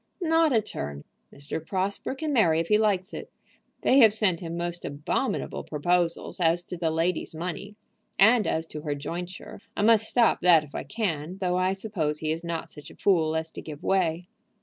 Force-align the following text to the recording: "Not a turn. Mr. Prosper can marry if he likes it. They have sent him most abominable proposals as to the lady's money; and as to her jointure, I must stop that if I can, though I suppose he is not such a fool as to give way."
"Not 0.23 0.51
a 0.51 0.63
turn. 0.63 1.03
Mr. 1.31 1.63
Prosper 1.63 2.15
can 2.15 2.33
marry 2.33 2.59
if 2.59 2.69
he 2.69 2.77
likes 2.79 3.13
it. 3.13 3.31
They 3.83 3.99
have 3.99 4.13
sent 4.15 4.39
him 4.39 4.57
most 4.57 4.83
abominable 4.83 5.63
proposals 5.63 6.39
as 6.39 6.63
to 6.63 6.75
the 6.75 6.89
lady's 6.89 7.35
money; 7.35 7.75
and 8.17 8.47
as 8.47 8.65
to 8.69 8.81
her 8.81 8.95
jointure, 8.95 9.59
I 9.77 9.83
must 9.83 10.09
stop 10.09 10.41
that 10.41 10.63
if 10.63 10.73
I 10.73 10.85
can, 10.85 11.37
though 11.37 11.55
I 11.57 11.73
suppose 11.73 12.17
he 12.17 12.31
is 12.31 12.43
not 12.43 12.67
such 12.67 12.89
a 12.89 12.95
fool 12.95 13.35
as 13.35 13.51
to 13.51 13.61
give 13.61 13.83
way." 13.83 14.27